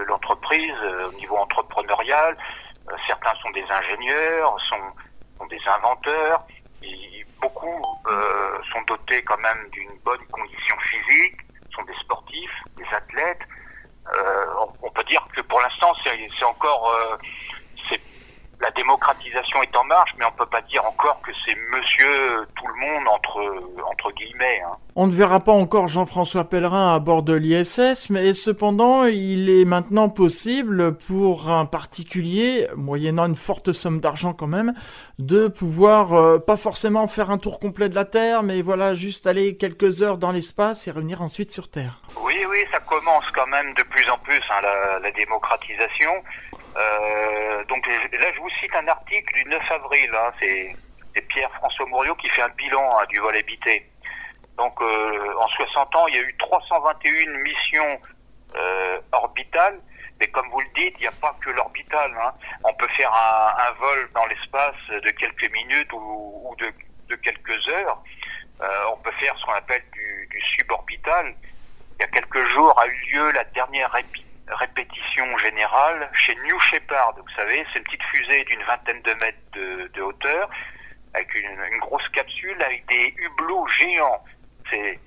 [0.08, 2.36] l'entreprise, au niveau entrepreneurial.
[3.06, 6.44] certains sont des ingénieurs, sont, des inventeurs
[7.40, 11.36] beaucoup euh, sont dotés quand même d'une bonne condition physique,
[11.74, 13.42] sont des sportifs, des athlètes.
[14.12, 14.46] Euh,
[14.82, 17.16] on, peut dire que pour l'instant, c'est encore euh,
[18.60, 22.66] la démocratisation est en marche, mais on peut pas dire encore que c'est monsieur tout
[22.66, 23.40] le monde entre,
[23.90, 24.60] entre guillemets.
[24.66, 24.76] Hein.
[24.96, 29.64] On ne verra pas encore Jean-François Pellerin à bord de l'ISS, mais cependant, il est
[29.64, 34.74] maintenant possible pour un particulier, moyennant une forte somme d'argent quand même,
[35.18, 39.26] de pouvoir euh, pas forcément faire un tour complet de la Terre, mais voilà, juste
[39.26, 42.02] aller quelques heures dans l'espace et revenir ensuite sur Terre.
[42.22, 46.10] Oui, oui, ça commence quand même de plus en plus, hein, la, la démocratisation.
[46.76, 50.10] Euh, donc là, je vous cite un article du 9 avril.
[50.14, 53.86] Hein, c'est Pierre-François Mouriot qui fait un bilan hein, du vol habité.
[54.56, 58.00] Donc euh, en 60 ans, il y a eu 321 missions
[58.56, 59.80] euh, orbitales.
[60.20, 62.12] Mais comme vous le dites, il n'y a pas que l'orbital.
[62.22, 62.32] Hein.
[62.64, 68.02] On peut faire un, vol dans l'espace de quelques minutes ou, de, quelques heures.
[68.60, 70.28] Euh, on peut faire ce qu'on appelle du,
[70.58, 71.34] suborbital.
[71.98, 73.94] Il y a quelques jours a eu lieu la dernière
[74.54, 77.14] répétition générale chez New Shepard.
[77.16, 80.50] Vous savez, c'est une petite fusée d'une vingtaine de mètres de, hauteur,
[81.14, 84.24] avec une, grosse capsule, avec des hublots géants.
[84.70, 84.98] C'est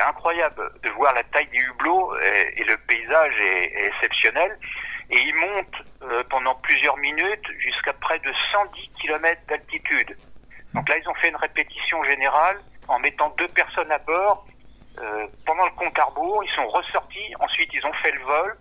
[0.00, 4.56] incroyable de voir la taille des hublots et, le paysage est, est, exceptionnel.
[5.10, 10.16] Et ils montent euh, pendant plusieurs minutes jusqu'à près de 110 km d'altitude.
[10.74, 14.46] Donc là, ils ont fait une répétition générale en mettant deux personnes à bord.
[14.98, 17.34] Euh, pendant le compte à rebours, ils sont ressortis.
[17.40, 18.56] Ensuite, ils ont fait le vol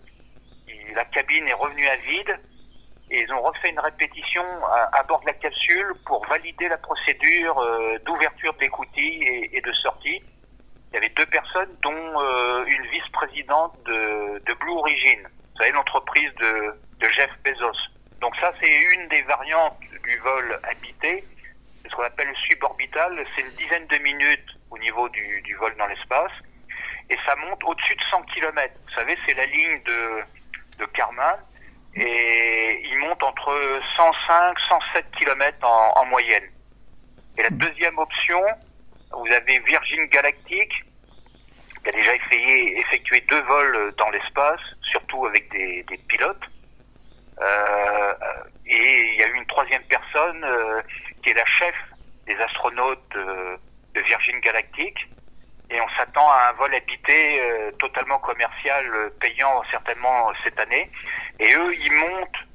[0.93, 2.39] la cabine est revenue à vide
[3.09, 4.43] et ils ont refait une répétition
[4.91, 9.71] à, bord de la capsule pour valider la procédure euh, d'ouverture de l'écoutille et, de
[9.73, 10.21] sortie.
[10.91, 16.33] Il y avait deux personnes, dont euh, une vice-présidente de, Blue Origin, vous savez, l'entreprise
[16.35, 16.73] de,
[17.15, 17.77] Jeff Bezos.
[18.19, 21.23] Donc ça, c'est une des variantes du vol habité.
[21.81, 23.25] C'est ce qu'on appelle le suborbital.
[23.35, 26.31] C'est une dizaine de minutes au niveau du vol dans l'espace.
[27.09, 28.73] Et ça monte au-dessus de 100 km.
[28.85, 30.23] Vous savez, c'est la ligne de,
[30.77, 31.37] de Karman
[31.95, 36.49] et il monte entre 105 107 km en, moyenne.
[37.37, 38.41] Et la deuxième option,
[39.11, 40.71] vous avez Virgin Galactic
[41.83, 46.43] qui a déjà effectué, effectué deux vols dans l'espace, surtout avec des, pilotes.
[47.39, 48.13] Euh,
[48.65, 50.81] et il y a eu une troisième personne euh,
[51.23, 51.75] qui est la chef
[52.25, 53.57] des astronautes euh,
[53.93, 55.07] de Virgin Galactic
[55.69, 60.89] et on s'attend à un vol habité euh, totalement commercial, euh, payant certainement cette année.
[61.39, 62.47] Et eux, ils montent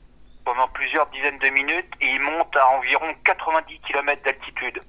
[0.44, 4.80] pendant plusieurs dizaines de minutes et ils montent à environ 90 km d'altitude.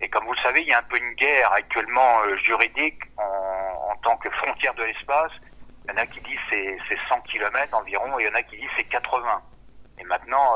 [0.00, 3.00] Et comme vous le savez, il y a un peu une guerre actuellement euh, juridique
[3.18, 5.32] en, en, tant que frontière de l'espace.
[5.84, 8.34] Il y en a qui disent c'est, c'est 100 km environ et il y en
[8.34, 9.42] a qui disent c'est 80.
[9.98, 10.54] Et maintenant,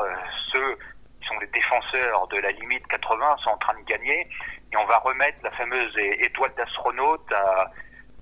[0.51, 0.77] ceux
[1.21, 4.27] qui sont les défenseurs de la limite 80 sont en train de gagner
[4.71, 7.31] et on va remettre la fameuse étoile d'astronaute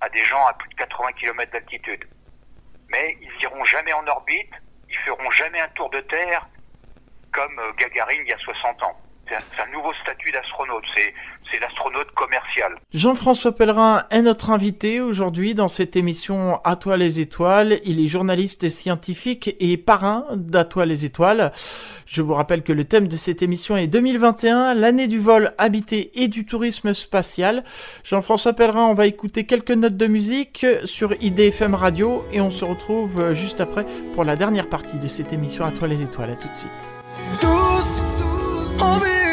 [0.01, 2.05] à, des gens à plus de 80 km d'altitude.
[2.89, 4.53] Mais ils iront jamais en orbite,
[4.89, 6.47] ils feront jamais un tour de Terre
[7.33, 8.97] comme euh, Gagarine il y a 60 ans.
[9.27, 12.75] C'est un nouveau statut d'astronaute, c'est l'astronaute commercial.
[12.93, 17.79] Jean-François Pellerin est notre invité aujourd'hui dans cette émission À toi les étoiles.
[17.85, 21.51] Il est journaliste scientifique et parrain d'À toi les étoiles.
[22.05, 26.11] Je vous rappelle que le thème de cette émission est 2021, l'année du vol habité
[26.21, 27.63] et du tourisme spatial.
[28.03, 32.63] Jean-François Pellerin, on va écouter quelques notes de musique sur IDFM Radio et on se
[32.63, 36.29] retrouve juste après pour la dernière partie de cette émission À toi les étoiles.
[36.29, 38.04] À tout de suite.
[38.77, 39.24] All the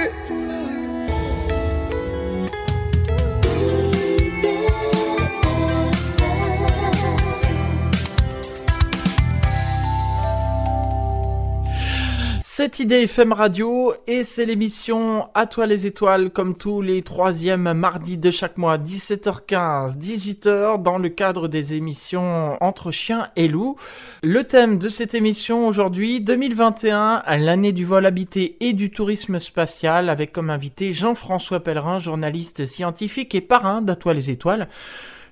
[12.63, 18.19] C'est IDFM Radio et c'est l'émission À toi les étoiles comme tous les troisièmes mardis
[18.19, 23.75] de chaque mois 17h15 18h dans le cadre des émissions Entre chiens et loups.
[24.23, 30.09] Le thème de cette émission aujourd'hui 2021 l'année du vol habité et du tourisme spatial
[30.09, 34.69] avec comme invité Jean-François Pellerin journaliste scientifique et parrain d'À toi les étoiles.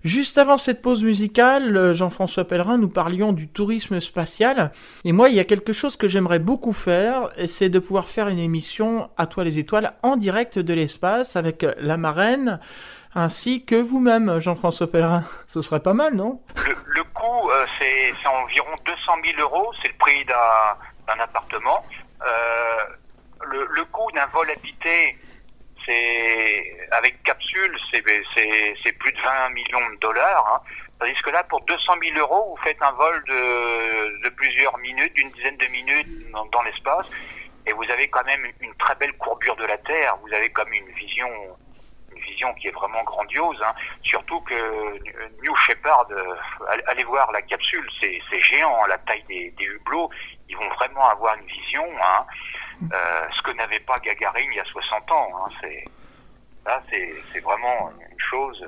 [0.03, 4.73] Juste avant cette pause musicale, euh, Jean-François Pellerin, nous parlions du tourisme spatial.
[5.05, 8.29] Et moi, il y a quelque chose que j'aimerais beaucoup faire, c'est de pouvoir faire
[8.29, 12.61] une émission à toi les étoiles en direct de l'espace avec la marraine
[13.15, 15.25] ainsi que vous-même, Jean-François Pellerin.
[15.47, 16.41] Ce serait pas mal, non?
[16.67, 21.85] Le, coût, euh, c'est environ 200 000 euros, c'est le prix d'un appartement.
[22.23, 22.85] Euh,
[23.51, 25.17] le, le, coût d'un vol habité
[25.87, 30.47] c'est avec capsule, c'est plus de 20 millions de dollars.
[30.55, 30.61] Hein.
[31.01, 35.15] Tandis que là, pour 200 000 euros, vous faites un vol de, de plusieurs minutes,
[35.15, 37.07] d'une dizaine de minutes dans, l'espace,
[37.67, 40.17] et vous avez quand même une très belle courbure de la Terre.
[40.23, 41.29] Vous avez comme une vision,
[42.15, 43.63] une vision qui est vraiment grandiose.
[43.67, 43.73] Hein.
[44.03, 44.99] Surtout que
[45.43, 46.35] New Shepard, euh,
[46.87, 50.11] allez voir la capsule, c'est géant, hein, la taille des, des, hublots.
[50.51, 51.87] Ils vont vraiment avoir une vision.
[52.03, 52.27] Hein.
[52.83, 55.29] Euh, ce que n'avait pas Gagarine il y a 60 ans.
[55.37, 55.85] Hein, c'est
[56.65, 58.65] là, c'est vraiment une chose.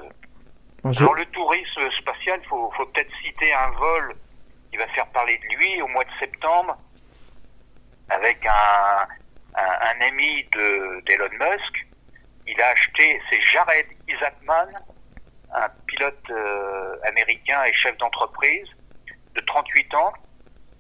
[0.85, 4.15] Dans le tourisme spatial, il faut, faut peut-être citer un vol
[4.71, 6.77] qui va faire parler de lui au mois de septembre
[8.11, 9.07] avec un,
[9.55, 10.45] un, ami
[11.07, 11.87] d'Elon Musk.
[12.47, 14.71] Il a acheté, c'est Jared Isaacman,
[15.55, 18.67] un pilote euh, américain et chef d'entreprise
[19.35, 20.13] de 38 ans.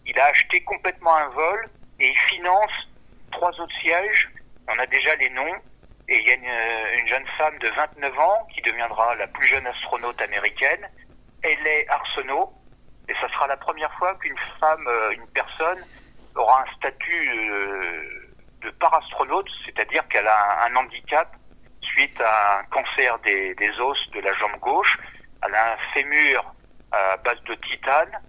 [0.06, 1.68] Il a acheté complètement un vol
[2.00, 2.72] et il finance
[3.32, 4.30] trois autres sièges.
[4.68, 5.56] On a déjà les noms.
[6.08, 9.66] Et il y a une, jeune femme de 29 ans qui deviendra la plus jeune
[9.66, 10.88] astronaute américaine.
[11.42, 12.52] Elle est Arsenault.
[13.08, 15.84] Et ça sera la première fois qu'une femme, euh, une personne,
[16.34, 18.30] aura un statut euh,
[18.62, 21.34] de parastronaute, c'est-à-dire qu'elle a un, handicap
[21.80, 24.96] suite à un cancer des, os de la jambe gauche.
[25.44, 26.54] Elle a un fémur
[26.92, 28.20] à base de titane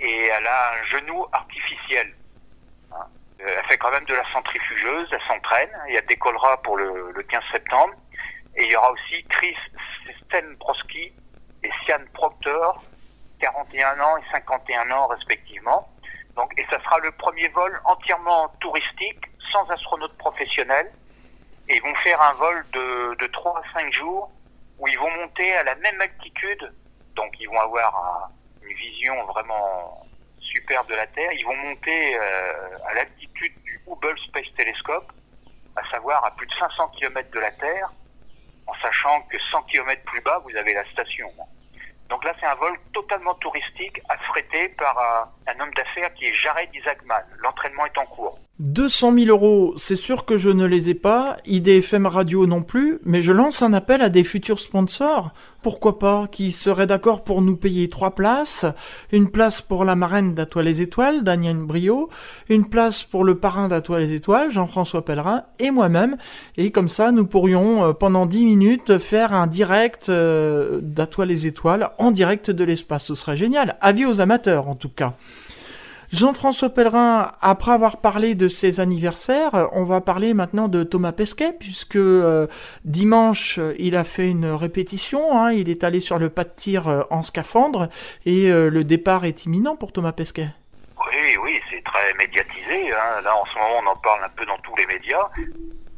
[0.00, 2.14] et elle a un genou artificiel.
[3.40, 7.12] Euh, elle fait quand même de la centrifugeuse, elle s'entraîne, et elle décollera pour le,
[7.28, 7.94] 15 septembre.
[8.56, 9.56] Et il y aura aussi Chris
[10.24, 11.12] Stenbrowski
[11.62, 12.82] et Sian Proctor,
[13.40, 15.88] 41 ans et 51 ans respectivement.
[16.36, 19.20] Donc, et ça sera le premier vol entièrement touristique,
[19.52, 20.90] sans astronaute professionnel.
[21.68, 24.30] Et ils vont faire un vol de, de 3 à 5 jours
[24.78, 26.72] où ils vont monter à la même altitude.
[27.14, 28.30] Donc ils vont avoir
[28.62, 30.05] une vision vraiment
[30.60, 31.32] de la Terre.
[31.32, 35.12] Ils vont monter euh, à l'altitude du Hubble Space Telescope,
[35.76, 37.90] à savoir à plus de 500 km de la Terre,
[38.66, 41.30] en sachant que 100 km plus bas, vous avez la station.
[42.08, 46.34] Donc là, c'est un vol totalement touristique, affrété par un, un homme d'affaires qui est
[46.34, 47.22] Jared Isaacman.
[47.38, 48.38] L'entraînement est en cours.
[48.58, 53.00] 200 000 euros, c'est sûr que je ne les ai pas, IDFM Radio non plus,
[53.04, 57.42] mais je lance un appel à des futurs sponsors, pourquoi pas, qui seraient d'accord pour
[57.42, 58.64] nous payer trois places,
[59.12, 62.08] une place pour la marraine d'Atoile les Étoiles, Daniel Brio,
[62.48, 66.16] une place pour le parrain d'Atoile les Étoiles, Jean-François Pellerin, et moi-même,
[66.56, 71.46] et comme ça nous pourrions euh, pendant 10 minutes faire un direct euh, d'Atoile les
[71.46, 75.12] Étoiles en direct de l'espace, ce serait génial, avis aux amateurs en tout cas.
[76.12, 81.52] Jean-François Pellerin, après avoir parlé de ses anniversaires, on va parler maintenant de Thomas Pesquet,
[81.58, 82.46] puisque euh,
[82.84, 85.52] dimanche, il a fait une répétition, hein.
[85.52, 87.88] il est allé sur le pas de tir euh, en scaphandre,
[88.24, 90.48] et euh, le départ est imminent pour Thomas Pesquet.
[90.98, 92.92] Oui, oui, c'est très médiatisé.
[92.92, 93.22] Hein.
[93.24, 95.28] Là, en ce moment, on en parle un peu dans tous les médias.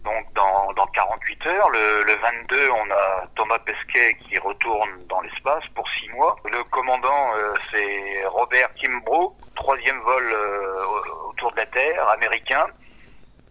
[0.08, 5.20] Donc dans, dans 48 heures, le, le, 22, on a Thomas Pesquet qui retourne dans
[5.20, 6.34] l'espace pour 6 mois.
[6.50, 10.84] Le commandant, euh, c'est Robert Kimbrough, troisième vol euh,
[11.28, 12.64] autour de la Terre, américain.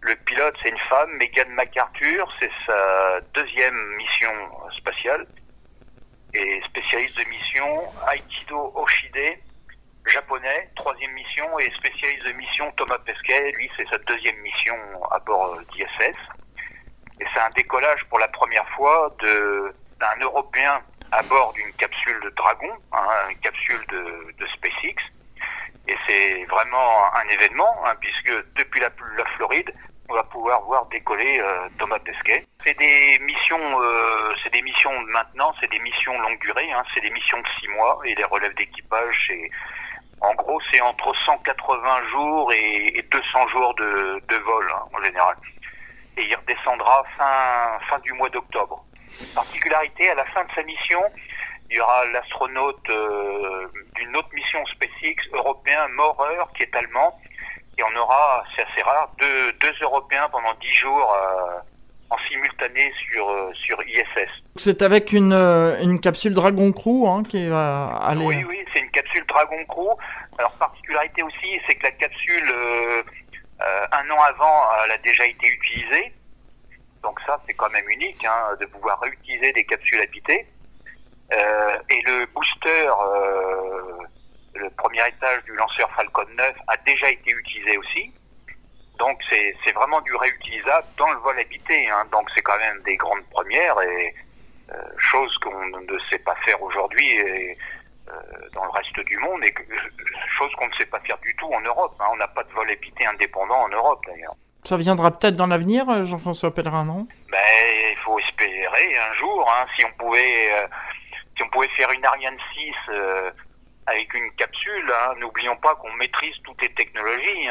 [0.00, 4.32] Le pilote, c'est une femme, Megan MacArthur, c'est sa deuxième mission
[4.76, 5.26] spatiale.
[6.34, 9.38] Et spécialiste de mission, Aikido Oshide,
[10.06, 14.74] japonais, troisième mission, et spécialiste de mission Thomas Pesquet, lui c'est sa deuxième mission
[15.12, 16.16] à bord euh, d'ISS.
[17.20, 20.80] Et c'est un décollage pour la première fois d'un Européen
[21.12, 24.96] à bord d'une capsule de Dragon, hein, une capsule de, de SpaceX.
[25.88, 29.72] Et c'est vraiment un événement, hein, puisque depuis la, la, Floride,
[30.10, 32.44] on va pouvoir voir décoller euh, Thomas Pesquet.
[32.62, 37.00] C'est des missions, euh, c'est des missions maintenant, c'est des missions longue durée, hein, c'est
[37.00, 39.50] des missions de six mois et les relèves d'équipage, c'est
[40.20, 45.36] en gros, c'est entre 180 jours et, 200 jours de, de vol hein, en général
[46.18, 48.84] et il redescendra fin, fin du mois d'octobre.
[49.34, 51.00] Particularité, à la fin de sa mission,
[51.70, 57.18] il y aura l'astronaute euh, d'une autre mission SpaceX européen, Maurer, qui est allemand,
[57.78, 61.14] Et on aura, c'est assez rare, deux, deux Européens pendant dix jours
[62.10, 64.30] en simultané sur, sur ISS.
[64.56, 68.24] C'est avec une, une capsule Dragon Crew hein, qui va aller.
[68.24, 69.90] Oui, oui, c'est une capsule Dragon Crew.
[70.38, 72.52] Alors, particularité aussi, c'est que la capsule,
[73.60, 76.12] un an avant, elle a déjà été utilisée.
[77.02, 80.46] Donc ça, c'est quand même unique hein, de pouvoir réutiliser des capsules habitées.
[81.32, 83.98] Euh, et le booster, euh,
[84.54, 88.12] le premier étage du lanceur Falcon 9 a déjà été utilisé aussi.
[88.98, 91.88] Donc c'est vraiment du réutilisable dans le vol habité.
[91.88, 92.04] Hein.
[92.10, 94.14] Donc c'est quand même des grandes premières et
[94.72, 97.56] euh, chose qu'on ne sait pas faire aujourd'hui
[98.54, 99.54] dans le reste du monde et
[100.38, 101.94] chose qu'on ne sait pas faire du tout en Europe.
[102.00, 102.06] Hein.
[102.12, 104.34] On n'a pas de vol habité indépendant en Europe d'ailleurs.
[104.64, 107.06] Ça viendra peut-être dans l'avenir, euh, Jean-François Pellerin, non?
[107.30, 107.38] Ben,
[107.90, 110.66] Il faut espérer un jour, hein, si on pouvait, euh,
[111.36, 113.30] si on pouvait faire une Ariane 6 euh,
[113.86, 114.92] avec une capsule.
[114.92, 117.48] Hein, N'oublions pas qu'on maîtrise toutes les technologies.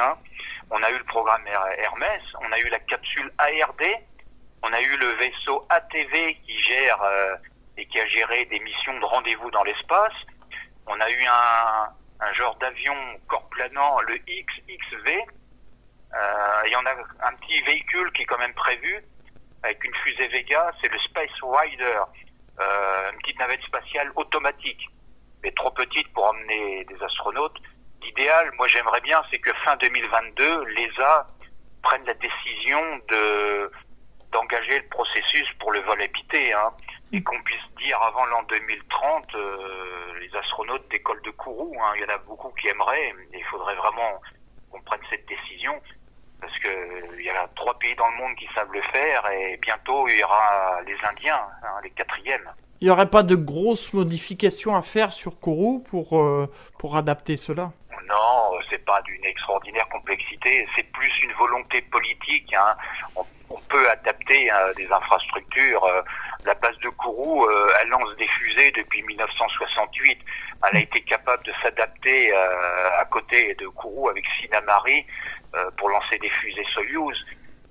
[0.70, 1.42] On a eu le programme
[1.78, 3.84] Hermès, on a eu la capsule ARD,
[4.62, 7.00] on a eu le vaisseau ATV qui gère
[7.78, 10.14] et qui a géré des missions de rendez-vous dans l'espace.
[10.88, 12.96] On a eu un, genre d'avion
[13.28, 15.26] corps planant, le XXV,
[16.16, 16.92] euh, y en a
[17.28, 19.04] un petit véhicule qui est quand même prévu
[19.64, 22.00] avec une fusée Vega, c'est le Space Rider,
[22.60, 24.90] euh, une petite navette spatiale automatique,
[25.44, 27.58] mais trop petite pour emmener des astronautes.
[28.02, 31.28] L'idéal, moi j'aimerais bien, c'est que fin 2022, l'ESA
[31.84, 33.72] prenne la décision de
[34.32, 36.72] d'engager le processus pour le vol habité, hein,
[37.14, 42.02] et qu'on puisse dire avant l'an 2030, euh, les astronautes d'école de Kourou, hein, il
[42.02, 44.22] y en a beaucoup qui aimeraient, il faudrait vraiment
[44.72, 45.74] qu'on prenne cette décision
[46.42, 50.08] parce qu'il y a trois pays dans le monde qui savent le faire et bientôt
[50.08, 52.50] il y aura les Indiens, hein, les quatrièmes.
[52.80, 56.48] Il n'y aurait pas de grosses modifications à faire sur Kourou pour, euh,
[56.78, 57.72] pour adapter cela?
[58.08, 62.54] Non, c'est pas d'une extraordinaire complexité, c'est plus une volonté politique.
[62.54, 62.76] Hein.
[63.16, 63.26] On,
[63.70, 65.84] peut adapter hein, des infrastructures.
[65.84, 66.02] Euh,
[66.46, 70.20] la base de Kourou, euh, elle lance des fusées depuis 1968.
[70.70, 75.06] Elle a été capable de s'adapter à côté de Kourou avec Sinamari
[75.56, 77.24] euh, pour lancer des fusées Soyuz.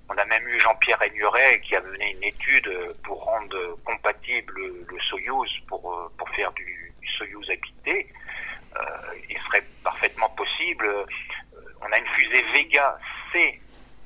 [0.09, 2.69] On a même eu Jean-Pierre Aigneret qui a mené une étude
[3.03, 8.07] pour rendre compatible le Soyuz pour, euh, pour faire du, Soyuz habité.
[8.75, 8.79] Euh,
[9.29, 10.87] il serait parfaitement possible.
[11.81, 12.97] On a une fusée Vega
[13.31, 13.59] C,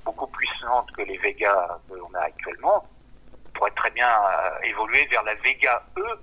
[0.05, 2.87] beaucoup puissante que les Vega que l'on a actuellement.
[3.53, 4.11] Pourrait très bien
[4.63, 6.19] évoluer vers la Vega E,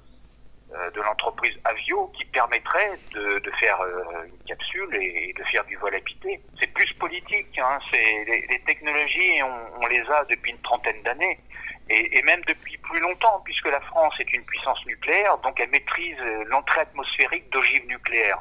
[0.74, 5.76] euh, de l'entreprise Avio qui permettrait de, faire euh, une capsule et, de faire du
[5.76, 6.42] vol habité.
[6.60, 11.02] C'est plus politique, hein, c'est les, les, technologies, on, on, les a depuis une trentaine
[11.04, 11.38] d'années
[11.90, 16.18] et, même depuis plus longtemps, puisque la France est une puissance nucléaire, donc elle maîtrise
[16.46, 18.40] l'entrée atmosphérique d'ogives nucléaires.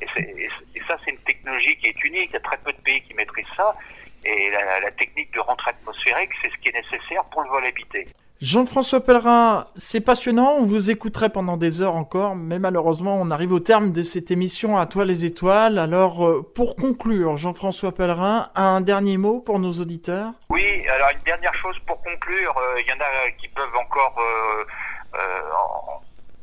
[0.00, 3.02] Et ça, c'est une technologie qui est unique, il y a très peu de pays
[3.02, 3.76] qui maîtrisent ça,
[4.24, 7.66] et la, la technique de rentrée atmosphérique, c'est ce qui est nécessaire pour le vol
[7.66, 8.06] habité.
[8.40, 13.50] Jean-François Pellerin, c'est passionnant, on vous écouterait pendant des heures encore, mais malheureusement on arrive
[13.50, 15.76] au terme de cette émission à toi les étoiles.
[15.76, 20.30] Alors euh, pour conclure, Jean-François Pellerin, un dernier mot pour nos auditeurs?
[20.50, 24.16] Oui, alors une dernière chose pour conclure, euh, il y en a qui peuvent encore,
[24.20, 24.64] euh,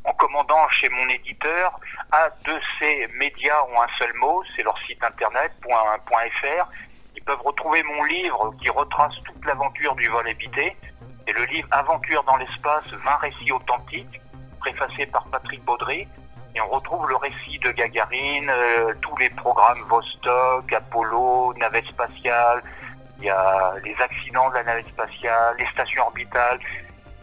[0.04, 1.80] en, commandant chez mon éditeur,
[2.12, 6.70] A2C Médias ont un seul mot, c'est leur site internet, .fr.
[7.16, 10.76] Ils peuvent retrouver mon livre qui retrace toute l'aventure du vol habité
[11.26, 14.22] c'est le livre Aventure dans l'espace, 20 récits authentiques,
[14.60, 16.08] préfacé par Patrick Baudry.
[16.56, 22.64] Et on retrouve le récit de Gagarine, euh, tous les programmes Vostok, Apollo, navette spatiale,
[23.18, 26.60] il y a les accidents de la navette spatiale, les stations orbitales,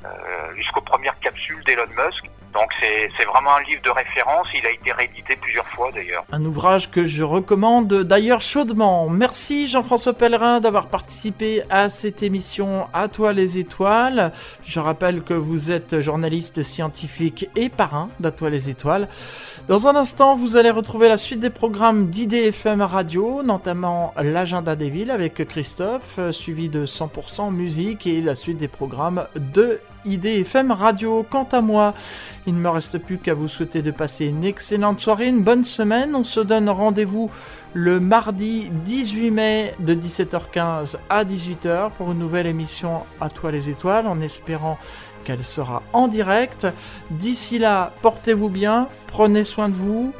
[0.04, 2.30] euh, jusqu'aux premières capsules d'Elon Musk.
[2.52, 6.24] Donc c'est vraiment un livre de référence, il a été réédité plusieurs fois d'ailleurs.
[6.32, 9.08] Un ouvrage que je recommande d'ailleurs chaudement.
[9.08, 14.32] Merci Jean-François Pellerin d'avoir participé à cette émission À toi les étoiles.
[14.64, 19.08] Je rappelle que vous êtes journaliste scientifique et parrain d'À toi les étoiles.
[19.68, 24.90] Dans un instant, vous allez retrouver la suite des programmes d'IDFM Radio, notamment l'agenda des
[24.90, 31.26] villes avec Christophe, suivi de 100% musique et la suite des programmes de IDFM Radio.
[31.28, 31.94] Quant à moi,
[32.46, 35.64] il ne me reste plus qu'à vous souhaiter de passer une excellente soirée, une bonne
[35.64, 36.14] semaine.
[36.14, 37.30] On se donne rendez-vous
[37.74, 43.70] le mardi 18 mai de 17h15 à 18h pour une nouvelle émission À toi les
[43.70, 44.78] étoiles en espérant
[45.24, 46.66] qu'elle sera en direct.
[47.10, 50.12] D'ici là, portez-vous bien, prenez soin de vous.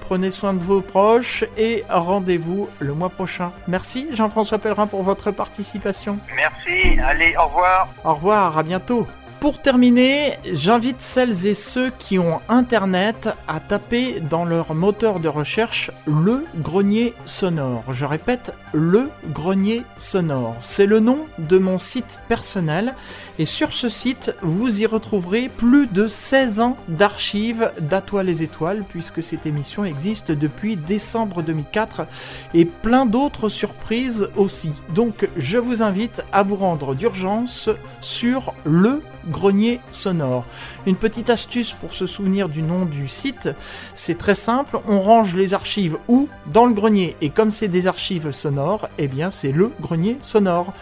[0.00, 3.52] Prenez soin de vos proches et rendez-vous le mois prochain.
[3.66, 6.18] Merci Jean-François Pellerin pour votre participation.
[6.36, 7.88] Merci, allez, au revoir.
[8.04, 9.06] Au revoir, à bientôt.
[9.44, 15.28] Pour terminer, j'invite celles et ceux qui ont internet à taper dans leur moteur de
[15.28, 17.84] recherche le grenier sonore.
[17.90, 20.56] Je répète, le grenier sonore.
[20.62, 22.94] C'est le nom de mon site personnel
[23.38, 28.82] et sur ce site, vous y retrouverez plus de 16 ans d'archives d'Atoile les étoiles
[28.88, 32.06] puisque cette émission existe depuis décembre 2004
[32.54, 34.72] et plein d'autres surprises aussi.
[34.94, 37.68] Donc je vous invite à vous rendre d'urgence
[38.00, 40.44] sur le grenier sonore.
[40.86, 43.50] Une petite astuce pour se souvenir du nom du site,
[43.94, 47.16] c'est très simple, on range les archives où Dans le grenier.
[47.20, 50.72] Et comme c'est des archives sonores, eh bien c'est le grenier sonore.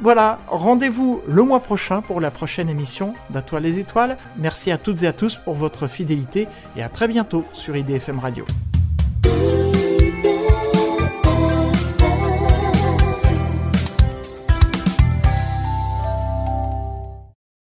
[0.00, 4.18] Voilà, rendez-vous le mois prochain pour la prochaine émission d'Atoile les étoiles.
[4.36, 8.18] Merci à toutes et à tous pour votre fidélité et à très bientôt sur IDFM
[8.18, 8.44] Radio.